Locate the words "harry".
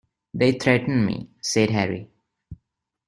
1.69-2.09